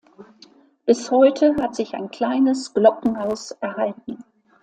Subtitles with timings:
[0.87, 4.17] Bis heute hat sich ein kleines Glockenhaus erhalten.